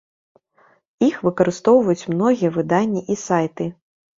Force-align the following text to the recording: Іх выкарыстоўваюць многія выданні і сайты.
Іх 1.09 1.19
выкарыстоўваюць 1.27 2.09
многія 2.17 2.53
выданні 2.59 3.07
і 3.17 3.21
сайты. 3.29 3.73